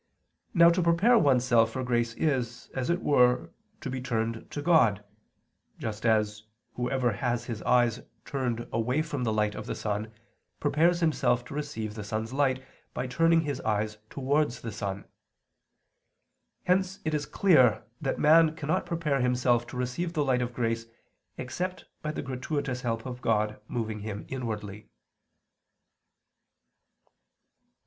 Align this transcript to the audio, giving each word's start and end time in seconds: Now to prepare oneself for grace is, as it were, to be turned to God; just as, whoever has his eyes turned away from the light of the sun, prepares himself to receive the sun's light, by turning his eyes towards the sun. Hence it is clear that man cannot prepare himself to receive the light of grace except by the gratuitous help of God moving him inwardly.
Now 0.55 0.71
to 0.71 0.81
prepare 0.81 1.15
oneself 1.19 1.69
for 1.73 1.83
grace 1.83 2.15
is, 2.15 2.71
as 2.73 2.89
it 2.89 3.03
were, 3.03 3.51
to 3.81 3.89
be 3.91 4.01
turned 4.01 4.49
to 4.49 4.59
God; 4.63 5.03
just 5.77 6.07
as, 6.07 6.41
whoever 6.73 7.11
has 7.11 7.45
his 7.45 7.61
eyes 7.61 8.01
turned 8.25 8.67
away 8.73 9.03
from 9.03 9.23
the 9.23 9.31
light 9.31 9.53
of 9.53 9.67
the 9.67 9.75
sun, 9.75 10.11
prepares 10.59 11.01
himself 11.01 11.45
to 11.45 11.53
receive 11.53 11.93
the 11.93 12.03
sun's 12.03 12.33
light, 12.33 12.65
by 12.95 13.05
turning 13.05 13.41
his 13.41 13.61
eyes 13.61 13.99
towards 14.09 14.61
the 14.61 14.71
sun. 14.71 15.05
Hence 16.63 16.97
it 17.05 17.13
is 17.13 17.27
clear 17.27 17.83
that 18.01 18.17
man 18.17 18.55
cannot 18.55 18.87
prepare 18.87 19.21
himself 19.21 19.67
to 19.67 19.77
receive 19.77 20.13
the 20.13 20.25
light 20.25 20.41
of 20.41 20.51
grace 20.51 20.87
except 21.37 21.85
by 22.01 22.11
the 22.11 22.23
gratuitous 22.23 22.81
help 22.81 23.05
of 23.05 23.21
God 23.21 23.61
moving 23.67 23.99
him 23.99 24.25
inwardly. 24.29 24.89